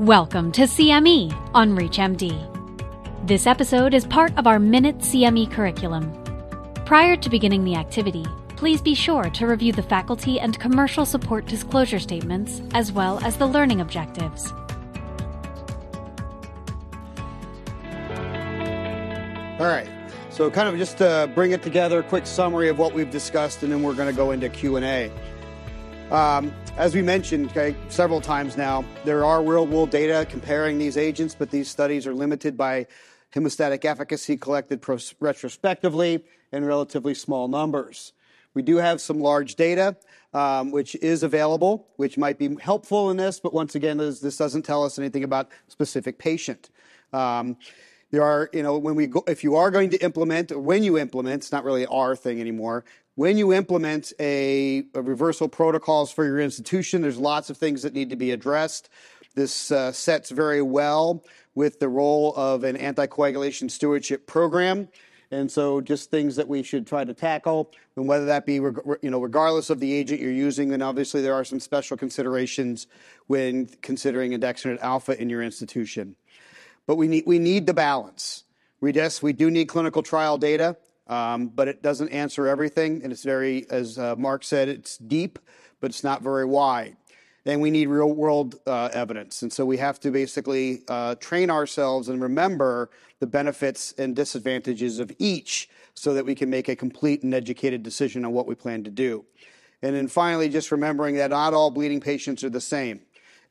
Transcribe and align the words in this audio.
Welcome 0.00 0.50
to 0.52 0.62
CME 0.62 1.32
on 1.54 1.76
ReachMD. 1.78 3.28
This 3.28 3.46
episode 3.46 3.94
is 3.94 4.04
part 4.04 4.36
of 4.36 4.48
our 4.48 4.58
Minute 4.58 4.98
CME 4.98 5.52
curriculum. 5.52 6.12
Prior 6.84 7.14
to 7.14 7.30
beginning 7.30 7.62
the 7.62 7.76
activity, 7.76 8.24
please 8.56 8.82
be 8.82 8.96
sure 8.96 9.30
to 9.30 9.46
review 9.46 9.72
the 9.72 9.84
faculty 9.84 10.40
and 10.40 10.58
commercial 10.58 11.06
support 11.06 11.46
disclosure 11.46 12.00
statements 12.00 12.60
as 12.74 12.90
well 12.90 13.24
as 13.24 13.36
the 13.36 13.46
learning 13.46 13.80
objectives. 13.80 14.50
All 19.60 19.68
right. 19.68 19.88
So 20.30 20.50
kind 20.50 20.68
of 20.68 20.76
just 20.76 20.98
to 20.98 21.30
bring 21.36 21.52
it 21.52 21.62
together, 21.62 22.00
a 22.00 22.02
quick 22.02 22.26
summary 22.26 22.68
of 22.68 22.80
what 22.80 22.94
we've 22.94 23.12
discussed, 23.12 23.62
and 23.62 23.70
then 23.70 23.80
we're 23.80 23.94
going 23.94 24.08
to 24.08 24.16
go 24.16 24.32
into 24.32 24.48
Q&A. 24.48 25.12
Um, 26.10 26.52
as 26.76 26.94
we 26.94 27.02
mentioned 27.02 27.50
okay, 27.50 27.74
several 27.88 28.20
times 28.20 28.56
now, 28.56 28.84
there 29.04 29.24
are 29.24 29.42
real 29.42 29.66
world 29.66 29.90
data 29.90 30.26
comparing 30.28 30.78
these 30.78 30.96
agents, 30.96 31.34
but 31.34 31.50
these 31.50 31.68
studies 31.68 32.06
are 32.06 32.14
limited 32.14 32.56
by 32.56 32.86
hemostatic 33.34 33.84
efficacy 33.84 34.36
collected 34.36 34.82
pros- 34.82 35.14
retrospectively 35.18 36.24
in 36.52 36.64
relatively 36.64 37.14
small 37.14 37.48
numbers. 37.48 38.12
We 38.52 38.62
do 38.62 38.76
have 38.76 39.00
some 39.00 39.18
large 39.18 39.56
data, 39.56 39.96
um, 40.32 40.70
which 40.70 40.94
is 40.96 41.22
available, 41.22 41.88
which 41.96 42.16
might 42.16 42.38
be 42.38 42.56
helpful 42.60 43.10
in 43.10 43.16
this, 43.16 43.40
but 43.40 43.52
once 43.52 43.74
again, 43.74 43.96
this, 43.96 44.20
this 44.20 44.36
doesn't 44.36 44.62
tell 44.62 44.84
us 44.84 44.98
anything 44.98 45.24
about 45.24 45.48
specific 45.68 46.18
patient. 46.18 46.70
Um, 47.12 47.56
there 48.10 48.22
are, 48.22 48.48
you 48.52 48.62
know, 48.62 48.78
when 48.78 48.94
we 48.94 49.08
go, 49.08 49.24
if 49.26 49.42
you 49.42 49.56
are 49.56 49.72
going 49.72 49.90
to 49.90 49.98
implement, 49.98 50.56
when 50.56 50.84
you 50.84 50.98
implement, 50.98 51.42
it's 51.42 51.50
not 51.50 51.64
really 51.64 51.86
our 51.86 52.14
thing 52.14 52.40
anymore. 52.40 52.84
When 53.16 53.38
you 53.38 53.52
implement 53.52 54.12
a, 54.18 54.84
a 54.92 55.00
reversal 55.00 55.48
protocols 55.48 56.10
for 56.10 56.24
your 56.24 56.40
institution, 56.40 57.00
there's 57.00 57.18
lots 57.18 57.48
of 57.48 57.56
things 57.56 57.82
that 57.82 57.94
need 57.94 58.10
to 58.10 58.16
be 58.16 58.32
addressed. 58.32 58.88
This 59.36 59.70
uh, 59.70 59.92
sets 59.92 60.30
very 60.30 60.62
well 60.62 61.24
with 61.54 61.78
the 61.78 61.88
role 61.88 62.34
of 62.34 62.64
an 62.64 62.76
anticoagulation 62.76 63.70
stewardship 63.70 64.26
program. 64.26 64.88
And 65.30 65.50
so 65.50 65.80
just 65.80 66.10
things 66.10 66.34
that 66.36 66.48
we 66.48 66.64
should 66.64 66.88
try 66.88 67.04
to 67.04 67.14
tackle, 67.14 67.70
and 67.96 68.08
whether 68.08 68.26
that 68.26 68.46
be, 68.46 68.54
you 68.54 68.98
know, 69.02 69.20
regardless 69.20 69.70
of 69.70 69.78
the 69.78 69.92
agent 69.92 70.20
you're 70.20 70.32
using, 70.32 70.72
and 70.72 70.82
obviously 70.82 71.22
there 71.22 71.34
are 71.34 71.44
some 71.44 71.60
special 71.60 71.96
considerations 71.96 72.88
when 73.28 73.66
considering 73.80 74.32
andexanet 74.32 74.80
alfa 74.80 75.20
in 75.20 75.30
your 75.30 75.42
institution. 75.42 76.16
But 76.86 76.96
we 76.96 77.06
need, 77.06 77.24
we 77.26 77.38
need 77.38 77.66
the 77.66 77.74
balance. 77.74 78.44
We, 78.80 78.92
yes, 78.92 79.22
we 79.22 79.32
do 79.32 79.50
need 79.50 79.66
clinical 79.66 80.02
trial 80.02 80.36
data, 80.36 80.76
um, 81.06 81.48
but 81.48 81.68
it 81.68 81.82
doesn't 81.82 82.08
answer 82.08 82.46
everything. 82.46 83.02
And 83.02 83.12
it's 83.12 83.24
very, 83.24 83.66
as 83.70 83.98
uh, 83.98 84.16
Mark 84.16 84.44
said, 84.44 84.68
it's 84.68 84.98
deep, 84.98 85.38
but 85.80 85.90
it's 85.90 86.04
not 86.04 86.22
very 86.22 86.44
wide. 86.44 86.96
Then 87.44 87.60
we 87.60 87.70
need 87.70 87.88
real 87.88 88.10
world 88.10 88.58
uh, 88.66 88.88
evidence. 88.92 89.42
And 89.42 89.52
so 89.52 89.66
we 89.66 89.76
have 89.76 90.00
to 90.00 90.10
basically 90.10 90.82
uh, 90.88 91.14
train 91.16 91.50
ourselves 91.50 92.08
and 92.08 92.22
remember 92.22 92.90
the 93.20 93.26
benefits 93.26 93.92
and 93.98 94.16
disadvantages 94.16 94.98
of 94.98 95.12
each 95.18 95.68
so 95.92 96.14
that 96.14 96.24
we 96.24 96.34
can 96.34 96.48
make 96.48 96.68
a 96.68 96.76
complete 96.76 97.22
and 97.22 97.34
educated 97.34 97.82
decision 97.82 98.24
on 98.24 98.32
what 98.32 98.46
we 98.46 98.54
plan 98.54 98.82
to 98.84 98.90
do. 98.90 99.24
And 99.82 99.94
then 99.94 100.08
finally, 100.08 100.48
just 100.48 100.72
remembering 100.72 101.16
that 101.16 101.30
not 101.30 101.52
all 101.52 101.70
bleeding 101.70 102.00
patients 102.00 102.42
are 102.42 102.50
the 102.50 102.60
same. 102.60 103.02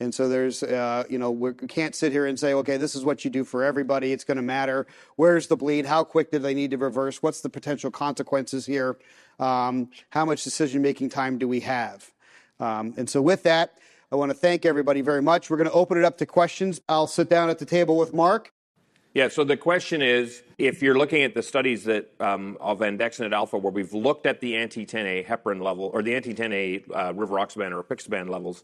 And 0.00 0.14
so 0.14 0.28
there's, 0.28 0.62
uh, 0.62 1.04
you 1.10 1.18
know, 1.18 1.30
we 1.30 1.52
can't 1.52 1.94
sit 1.94 2.10
here 2.10 2.24
and 2.24 2.40
say, 2.40 2.54
okay, 2.54 2.78
this 2.78 2.94
is 2.94 3.04
what 3.04 3.22
you 3.24 3.30
do 3.30 3.44
for 3.44 3.62
everybody. 3.62 4.12
It's 4.12 4.24
going 4.24 4.38
to 4.38 4.42
matter. 4.42 4.86
Where's 5.16 5.48
the 5.48 5.56
bleed? 5.56 5.84
How 5.84 6.04
quick 6.04 6.30
do 6.30 6.38
they 6.38 6.54
need 6.54 6.70
to 6.70 6.78
reverse? 6.78 7.22
What's 7.22 7.42
the 7.42 7.50
potential 7.50 7.90
consequences 7.90 8.64
here? 8.64 8.96
Um, 9.38 9.90
how 10.08 10.24
much 10.24 10.42
decision 10.42 10.80
making 10.80 11.10
time 11.10 11.36
do 11.36 11.46
we 11.46 11.60
have? 11.60 12.10
Um, 12.58 12.94
and 12.96 13.08
so 13.08 13.20
with 13.20 13.42
that, 13.42 13.74
I 14.10 14.16
want 14.16 14.30
to 14.30 14.36
thank 14.36 14.64
everybody 14.64 15.02
very 15.02 15.22
much. 15.22 15.50
We're 15.50 15.58
going 15.58 15.68
to 15.68 15.74
open 15.74 15.98
it 15.98 16.04
up 16.04 16.18
to 16.18 16.26
questions. 16.26 16.80
I'll 16.88 17.06
sit 17.06 17.28
down 17.28 17.50
at 17.50 17.58
the 17.58 17.66
table 17.66 17.96
with 17.96 18.14
Mark. 18.14 18.52
Yeah, 19.12 19.28
so 19.28 19.42
the 19.44 19.56
question 19.56 20.02
is 20.02 20.42
if 20.56 20.82
you're 20.82 20.96
looking 20.96 21.22
at 21.22 21.34
the 21.34 21.42
studies 21.42 21.84
that 21.84 22.12
um, 22.20 22.56
of 22.60 22.78
andexanet 22.78 23.32
alfa, 23.32 23.58
where 23.58 23.72
we've 23.72 23.92
looked 23.92 24.24
at 24.24 24.40
the 24.40 24.56
anti 24.56 24.86
10A 24.86 25.26
heparin 25.26 25.60
level 25.60 25.90
or 25.92 26.02
the 26.02 26.14
anti 26.14 26.32
10A 26.32 26.84
uh, 26.94 27.12
rivaroxaban 27.12 27.72
or 27.72 27.82
apixaban 27.82 28.28
levels, 28.28 28.62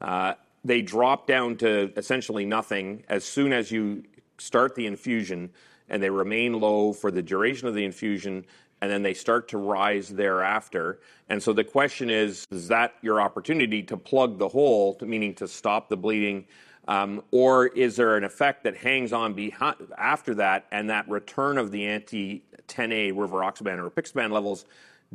uh, 0.00 0.34
they 0.64 0.82
drop 0.82 1.26
down 1.26 1.56
to 1.56 1.92
essentially 1.96 2.44
nothing 2.44 3.04
as 3.08 3.24
soon 3.24 3.52
as 3.52 3.70
you 3.70 4.04
start 4.38 4.74
the 4.74 4.86
infusion, 4.86 5.50
and 5.88 6.02
they 6.02 6.10
remain 6.10 6.60
low 6.60 6.92
for 6.92 7.10
the 7.10 7.22
duration 7.22 7.68
of 7.68 7.74
the 7.74 7.84
infusion, 7.84 8.44
and 8.80 8.90
then 8.90 9.02
they 9.02 9.14
start 9.14 9.48
to 9.48 9.58
rise 9.58 10.08
thereafter. 10.08 11.00
And 11.28 11.42
so 11.42 11.52
the 11.52 11.64
question 11.64 12.10
is 12.10 12.46
is 12.50 12.68
that 12.68 12.94
your 13.02 13.20
opportunity 13.20 13.82
to 13.84 13.96
plug 13.96 14.38
the 14.38 14.48
hole, 14.48 14.96
meaning 15.00 15.34
to 15.34 15.48
stop 15.48 15.88
the 15.88 15.96
bleeding? 15.96 16.46
Um, 16.88 17.22
or 17.30 17.66
is 17.66 17.96
there 17.96 18.16
an 18.16 18.24
effect 18.24 18.64
that 18.64 18.76
hangs 18.76 19.12
on 19.12 19.34
behind, 19.34 19.76
after 19.96 20.34
that, 20.36 20.66
and 20.72 20.90
that 20.90 21.08
return 21.08 21.58
of 21.58 21.70
the 21.70 21.86
anti 21.86 22.42
10A 22.68 23.12
rivaroxaban 23.12 23.78
or 23.78 23.90
apixaban 23.90 24.30
levels 24.30 24.64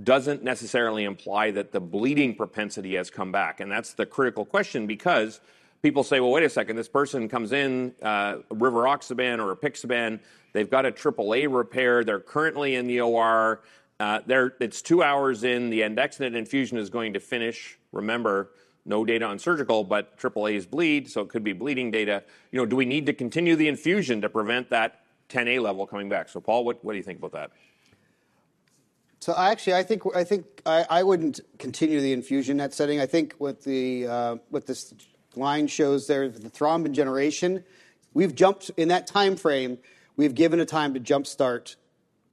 doesn't 0.02 0.44
necessarily 0.44 1.06
imply 1.06 1.52
that 1.52 1.72
the 1.72 1.80
bleeding 1.80 2.36
propensity 2.36 2.96
has 2.96 3.10
come 3.10 3.32
back. 3.32 3.60
And 3.60 3.72
that's 3.72 3.94
the 3.94 4.06
critical 4.06 4.46
question 4.46 4.88
because 4.88 5.40
people 5.82 6.04
say, 6.04 6.20
well, 6.20 6.32
wait 6.32 6.44
a 6.44 6.50
second, 6.50 6.76
this 6.76 6.90
person 6.90 7.30
comes 7.30 7.54
in, 7.54 7.94
uh, 8.02 8.38
rivaroxaban 8.52 9.40
or 9.40 9.56
apixaban, 9.56 10.20
they've 10.52 10.70
got 10.70 10.86
a 10.86 10.92
AAA 10.92 11.54
repair, 11.54 12.04
they're 12.04 12.20
currently 12.20 12.76
in 12.76 12.88
the 12.88 13.00
OR, 13.02 13.62
uh, 14.00 14.20
it's 14.60 14.82
two 14.82 15.02
hours 15.02 15.44
in, 15.44 15.70
the 15.70 15.82
andexanet 15.82 16.36
infusion 16.36 16.78
is 16.78 16.90
going 16.90 17.14
to 17.14 17.20
finish. 17.20 17.78
Remember, 17.94 18.52
no 18.86 19.06
data 19.06 19.26
on 19.26 19.40
surgical, 19.40 19.84
but 19.84 20.18
AAA's 20.20 20.66
bleed, 20.66 21.10
so 21.10 21.22
it 21.22 21.30
could 21.30 21.44
be 21.44 21.54
bleeding 21.54 21.92
data. 21.92 22.24
You 22.52 22.60
know, 22.60 22.66
do 22.66 22.76
we 22.76 22.86
need 22.86 23.06
to 23.06 23.14
continue 23.14 23.56
the 23.56 23.68
infusion 23.68 24.22
to 24.22 24.30
prevent 24.30 24.70
that 24.72 25.02
10A 25.30 25.62
level 25.62 25.88
coming 25.88 26.10
back? 26.10 26.30
So, 26.30 26.42
Paul, 26.42 26.66
what, 26.66 26.84
what 26.84 26.92
do 26.92 26.98
you 26.98 27.04
think 27.04 27.20
about 27.20 27.32
that? 27.32 27.52
So 29.26 29.34
actually, 29.36 29.74
I 29.74 29.82
think 29.82 30.04
I 30.16 30.24
think 30.24 30.46
I, 30.68 30.86
I 30.88 31.02
wouldn't 31.02 31.40
continue 31.58 32.00
the 32.00 32.14
infusion 32.14 32.52
in 32.52 32.58
that 32.58 32.76
setting. 32.76 33.00
I 33.00 33.08
think 33.08 33.34
what 33.40 33.64
the 33.64 34.06
uh, 34.06 34.36
what 34.50 34.68
this 34.68 34.94
line 35.36 35.66
shows 35.66 36.06
there, 36.06 36.30
the 36.30 36.52
thrombin 36.52 36.92
generation, 36.92 37.64
we've 38.14 38.36
jumped 38.36 38.70
in 38.78 38.90
that 38.90 39.08
time 39.08 39.36
frame. 39.36 39.80
We've 40.16 40.36
given 40.36 40.60
a 40.60 40.66
time 40.66 40.94
to 40.94 41.00
jumpstart 41.00 41.76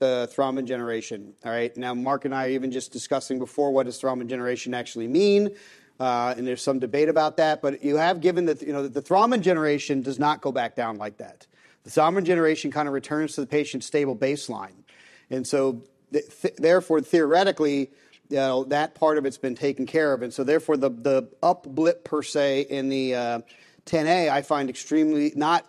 the 0.00 0.30
thrombin 0.36 0.66
generation. 0.66 1.32
All 1.46 1.50
right. 1.50 1.74
Now, 1.78 1.94
Mark 1.94 2.26
and 2.26 2.34
I 2.34 2.48
are 2.48 2.50
even 2.50 2.70
just 2.70 2.92
discussing 2.92 3.38
before 3.38 3.70
what 3.70 3.86
does 3.86 3.98
thrombin 3.98 4.26
generation 4.26 4.74
actually 4.74 5.08
mean, 5.08 5.56
uh, 5.98 6.34
and 6.36 6.46
there's 6.46 6.60
some 6.60 6.78
debate 6.78 7.08
about 7.08 7.38
that. 7.38 7.62
But 7.62 7.82
you 7.82 7.96
have 7.96 8.20
given 8.20 8.44
that 8.44 8.60
you 8.60 8.74
know 8.74 8.86
the 8.86 9.00
thrombin 9.00 9.40
generation 9.40 10.02
does 10.02 10.18
not 10.18 10.42
go 10.42 10.52
back 10.52 10.76
down 10.76 10.98
like 10.98 11.16
that. 11.16 11.46
The 11.84 11.90
thrombin 11.90 12.24
generation 12.24 12.70
kind 12.70 12.86
of 12.86 12.92
returns 12.92 13.34
to 13.36 13.40
the 13.40 13.46
patient's 13.46 13.86
stable 13.86 14.14
baseline, 14.14 14.84
and 15.30 15.46
so 15.46 15.84
th- 16.12 16.56
therefore, 16.56 17.00
theoretically, 17.00 17.90
you 18.28 18.36
know, 18.36 18.64
that 18.64 18.94
part 18.94 19.18
of 19.18 19.26
it's 19.26 19.38
been 19.38 19.54
taken 19.54 19.86
care 19.86 20.12
of. 20.12 20.22
And 20.22 20.32
so, 20.32 20.44
therefore, 20.44 20.76
the, 20.76 20.90
the 20.90 21.28
up 21.42 21.66
blip 21.68 22.04
per 22.04 22.22
se 22.22 22.62
in 22.62 22.88
the 22.88 23.14
uh, 23.14 23.40
10A 23.86 24.30
I 24.30 24.42
find 24.42 24.70
extremely 24.70 25.32
not, 25.34 25.66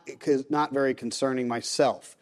not 0.50 0.72
very 0.72 0.94
concerning 0.94 1.48
myself. 1.48 2.16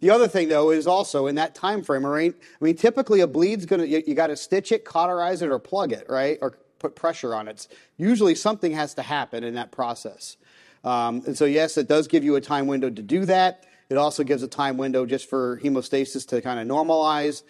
The 0.00 0.10
other 0.10 0.28
thing, 0.28 0.48
though, 0.48 0.70
is 0.70 0.86
also 0.86 1.26
in 1.26 1.36
that 1.36 1.54
time 1.54 1.82
frame? 1.82 2.04
I 2.04 2.32
mean, 2.60 2.76
typically 2.76 3.20
a 3.20 3.26
bleed's 3.26 3.64
going 3.64 3.80
to, 3.80 3.88
you, 3.88 4.02
you 4.06 4.14
got 4.14 4.26
to 4.26 4.36
stitch 4.36 4.70
it, 4.72 4.84
cauterize 4.84 5.40
it, 5.40 5.48
or 5.48 5.58
plug 5.58 5.92
it, 5.92 6.06
right? 6.08 6.38
Or 6.42 6.58
put 6.78 6.94
pressure 6.94 7.34
on 7.34 7.48
it. 7.48 7.66
Usually 7.96 8.34
something 8.34 8.72
has 8.72 8.94
to 8.94 9.02
happen 9.02 9.42
in 9.42 9.54
that 9.54 9.72
process. 9.72 10.36
Um, 10.84 11.22
and 11.26 11.36
so, 11.36 11.46
yes, 11.46 11.78
it 11.78 11.88
does 11.88 12.08
give 12.08 12.24
you 12.24 12.36
a 12.36 12.40
time 12.40 12.66
window 12.66 12.90
to 12.90 13.02
do 13.02 13.24
that. 13.24 13.64
It 13.88 13.96
also 13.96 14.22
gives 14.22 14.42
a 14.42 14.48
time 14.48 14.76
window 14.76 15.06
just 15.06 15.30
for 15.30 15.58
hemostasis 15.62 16.28
to 16.28 16.42
kind 16.42 16.60
of 16.60 16.66
normalize. 16.66 17.42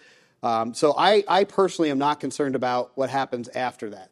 Um, 0.46 0.74
so 0.74 0.94
I, 0.96 1.44
personally 1.44 1.90
am 1.90 1.98
not 1.98 2.20
concerned 2.20 2.54
about 2.54 2.92
what 2.94 3.10
happens 3.10 3.48
after 3.48 3.90
that. 3.90 4.10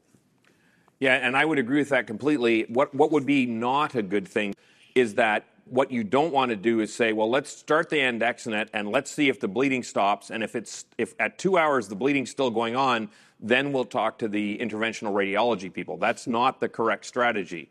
Yeah, 0.98 1.14
and 1.14 1.36
I 1.36 1.44
would 1.44 1.58
agree 1.58 1.78
with 1.78 1.90
that 1.90 2.06
completely. 2.06 2.62
What 2.68 2.94
what 2.94 3.12
would 3.12 3.26
be 3.26 3.46
not 3.46 3.94
a 3.94 4.02
good 4.02 4.26
thing 4.26 4.54
is 4.94 5.14
that 5.14 5.44
what 5.66 5.90
you 5.90 6.02
don't 6.02 6.32
want 6.32 6.50
to 6.50 6.56
do 6.56 6.80
is 6.80 6.92
say, 6.92 7.12
well, 7.12 7.30
let's 7.30 7.50
start 7.50 7.88
the 7.88 7.98
andexanet 7.98 8.68
and 8.72 8.90
let's 8.90 9.10
see 9.10 9.28
if 9.28 9.38
the 9.38 9.48
bleeding 9.48 9.82
stops. 9.82 10.30
And 10.30 10.42
if 10.42 10.56
it's 10.56 10.86
if 10.98 11.14
at 11.20 11.38
two 11.38 11.56
hours 11.56 11.88
the 11.88 11.94
bleeding's 11.94 12.30
still 12.30 12.50
going 12.50 12.74
on, 12.74 13.10
then 13.38 13.72
we'll 13.72 13.84
talk 13.84 14.18
to 14.18 14.28
the 14.28 14.58
interventional 14.58 15.12
radiology 15.12 15.72
people. 15.72 15.98
That's 15.98 16.26
not 16.26 16.58
the 16.58 16.68
correct 16.68 17.06
strategy. 17.06 17.70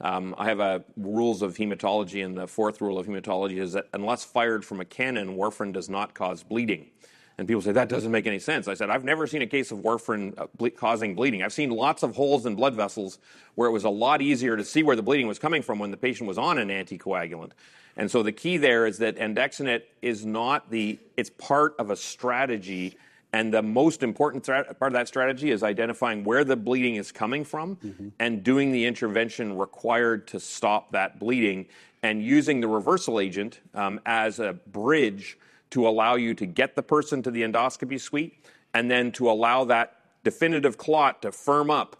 Um, 0.00 0.34
I 0.38 0.46
have 0.46 0.60
a 0.60 0.84
rules 0.96 1.42
of 1.42 1.56
hematology, 1.56 2.24
and 2.24 2.36
the 2.36 2.46
fourth 2.46 2.80
rule 2.80 2.98
of 2.98 3.06
hematology 3.06 3.58
is 3.58 3.72
that 3.72 3.88
unless 3.92 4.24
fired 4.24 4.64
from 4.64 4.80
a 4.80 4.84
cannon, 4.84 5.36
warfarin 5.36 5.72
does 5.72 5.88
not 5.88 6.14
cause 6.14 6.42
bleeding. 6.42 6.90
And 7.36 7.48
people 7.48 7.62
say, 7.62 7.72
that 7.72 7.88
doesn't 7.88 8.12
make 8.12 8.26
any 8.26 8.38
sense. 8.38 8.68
I 8.68 8.74
said, 8.74 8.90
I've 8.90 9.04
never 9.04 9.26
seen 9.26 9.42
a 9.42 9.46
case 9.46 9.72
of 9.72 9.78
warfarin 9.78 10.38
uh, 10.38 10.46
ble- 10.56 10.70
causing 10.70 11.14
bleeding. 11.14 11.42
I've 11.42 11.52
seen 11.52 11.70
lots 11.70 12.02
of 12.02 12.14
holes 12.14 12.46
in 12.46 12.54
blood 12.54 12.74
vessels 12.74 13.18
where 13.56 13.68
it 13.68 13.72
was 13.72 13.84
a 13.84 13.90
lot 13.90 14.22
easier 14.22 14.56
to 14.56 14.64
see 14.64 14.82
where 14.82 14.94
the 14.94 15.02
bleeding 15.02 15.26
was 15.26 15.38
coming 15.38 15.60
from 15.60 15.78
when 15.78 15.90
the 15.90 15.96
patient 15.96 16.28
was 16.28 16.38
on 16.38 16.58
an 16.58 16.68
anticoagulant. 16.68 17.50
And 17.96 18.10
so 18.10 18.22
the 18.22 18.32
key 18.32 18.56
there 18.56 18.86
is 18.86 18.98
that 18.98 19.16
andexanet 19.16 19.82
is 20.00 20.24
not 20.24 20.70
the, 20.70 20.98
it's 21.16 21.30
part 21.30 21.74
of 21.78 21.90
a 21.90 21.96
strategy 21.96 22.96
And 23.34 23.52
the 23.52 23.62
most 23.62 24.04
important 24.04 24.46
part 24.46 24.68
of 24.80 24.92
that 24.92 25.08
strategy 25.08 25.50
is 25.50 25.64
identifying 25.64 26.22
where 26.22 26.44
the 26.44 26.54
bleeding 26.54 26.94
is 26.94 27.10
coming 27.10 27.44
from 27.44 27.74
mm-hmm. 27.76 28.10
and 28.20 28.44
doing 28.44 28.70
the 28.70 28.86
intervention 28.86 29.58
required 29.58 30.28
to 30.28 30.38
stop 30.38 30.92
that 30.92 31.18
bleeding 31.18 31.66
and 32.04 32.22
using 32.22 32.60
the 32.60 32.68
reversal 32.68 33.18
agent 33.18 33.58
um, 33.74 34.00
as 34.06 34.38
a 34.38 34.52
bridge 34.52 35.36
to 35.74 35.88
allow 35.88 36.14
you 36.14 36.34
to 36.34 36.46
get 36.46 36.76
the 36.76 36.82
person 36.84 37.20
to 37.20 37.32
the 37.32 37.42
endoscopy 37.42 38.00
suite 38.00 38.46
and 38.74 38.88
then 38.88 39.10
to 39.10 39.28
allow 39.28 39.64
that 39.64 39.96
definitive 40.22 40.78
clot 40.78 41.20
to 41.20 41.32
firm 41.32 41.68
up 41.68 41.96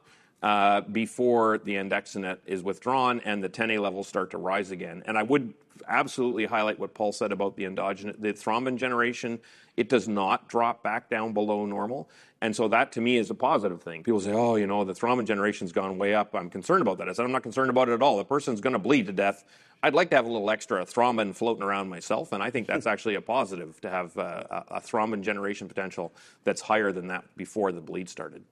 before 0.92 1.58
the 1.58 1.74
andexanet 1.74 2.38
is 2.46 2.62
withdrawn 2.62 3.20
and 3.20 3.42
the 3.42 3.48
10A 3.48 3.80
levels 3.80 4.08
start 4.08 4.30
to 4.32 4.38
rise 4.38 4.70
again. 4.70 5.02
And 5.06 5.16
I 5.16 5.22
would 5.22 5.54
absolutely 5.88 6.46
highlight 6.46 6.78
what 6.78 6.94
Paul 6.94 7.12
said 7.12 7.32
about 7.32 7.56
the 7.56 7.64
endogenous, 7.64 8.16
thrombin 8.42 8.76
generation. 8.76 9.40
It 9.76 9.88
does 9.88 10.06
not 10.06 10.48
drop 10.48 10.82
back 10.82 11.10
down 11.10 11.32
below 11.32 11.66
normal. 11.66 12.08
And 12.40 12.54
so 12.54 12.68
that 12.68 12.92
to 12.92 13.00
me 13.00 13.16
is 13.16 13.30
a 13.30 13.34
positive 13.34 13.82
thing. 13.82 14.02
People 14.02 14.20
say, 14.20 14.32
oh, 14.32 14.56
you 14.56 14.66
know, 14.66 14.84
the 14.84 14.92
thrombin 14.92 15.26
generation's 15.26 15.72
gone 15.72 15.96
way 15.98 16.14
up. 16.14 16.34
I'm 16.34 16.50
concerned 16.50 16.82
about 16.82 16.98
that. 16.98 17.08
I 17.08 17.12
said, 17.12 17.24
I'm 17.24 17.32
not 17.32 17.42
concerned 17.42 17.70
about 17.70 17.88
it 17.88 17.92
at 17.92 18.02
all. 18.02 18.18
The 18.18 18.24
person's 18.24 18.60
going 18.60 18.74
to 18.74 18.78
bleed 18.78 19.06
to 19.06 19.12
death. 19.12 19.44
I'd 19.82 19.94
like 19.94 20.10
to 20.10 20.16
have 20.16 20.26
a 20.26 20.30
little 20.30 20.50
extra 20.50 20.84
thrombin 20.84 21.34
floating 21.34 21.62
around 21.62 21.88
myself, 21.88 22.32
and 22.32 22.42
I 22.42 22.50
think 22.50 22.66
that's 22.66 22.86
actually 22.94 23.16
a 23.16 23.20
positive 23.20 23.80
to 23.80 23.90
have 23.90 24.16
uh, 24.16 24.62
a 24.68 24.80
thrombin 24.80 25.22
generation 25.22 25.68
potential 25.68 26.12
that's 26.44 26.60
higher 26.60 26.92
than 26.92 27.08
that 27.08 27.24
before 27.36 27.72
the 27.72 27.80
bleed 27.80 28.08
started. 28.08 28.44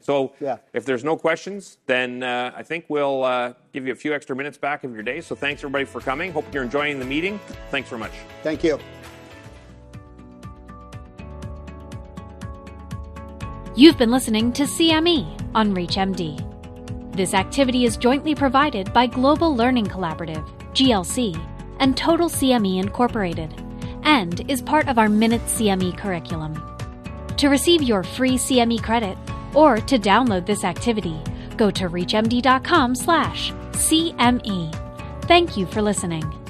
So 0.00 0.34
yeah. 0.40 0.58
if 0.72 0.84
there's 0.84 1.04
no 1.04 1.16
questions, 1.16 1.78
then 1.86 2.22
uh, 2.22 2.52
I 2.54 2.62
think 2.62 2.84
we'll 2.88 3.24
uh, 3.24 3.54
give 3.72 3.86
you 3.86 3.92
a 3.92 3.96
few 3.96 4.14
extra 4.14 4.36
minutes 4.36 4.58
back 4.58 4.84
of 4.84 4.92
your 4.92 5.02
day. 5.02 5.20
So 5.20 5.34
thanks 5.34 5.62
everybody 5.62 5.84
for 5.84 6.00
coming. 6.00 6.32
Hope 6.32 6.44
you're 6.52 6.62
enjoying 6.62 6.98
the 6.98 7.04
meeting. 7.04 7.40
Thanks 7.70 7.88
very 7.88 8.00
much. 8.00 8.12
Thank 8.42 8.62
you. 8.62 8.78
You've 13.74 13.98
been 13.98 14.10
listening 14.10 14.52
to 14.52 14.62
CME 14.62 15.50
on 15.54 15.74
ReachMD. 15.74 17.14
This 17.14 17.34
activity 17.34 17.84
is 17.84 17.96
jointly 17.96 18.34
provided 18.34 18.92
by 18.92 19.06
Global 19.06 19.54
Learning 19.54 19.86
Collaborative, 19.86 20.46
GLC, 20.72 21.38
and 21.78 21.96
Total 21.96 22.28
CME 22.28 22.82
Incorporated, 22.82 23.52
and 24.02 24.50
is 24.50 24.62
part 24.62 24.88
of 24.88 24.98
our 24.98 25.08
Minute 25.08 25.42
CME 25.42 25.98
curriculum. 25.98 26.54
To 27.36 27.48
receive 27.48 27.82
your 27.82 28.02
free 28.02 28.38
CME 28.38 28.82
credit, 28.82 29.18
or 29.56 29.78
to 29.78 29.98
download 29.98 30.46
this 30.46 30.62
activity, 30.62 31.20
go 31.56 31.72
to 31.72 31.88
reachmd.com/cme. 31.88 34.74
Thank 35.22 35.56
you 35.56 35.66
for 35.66 35.82
listening. 35.82 36.45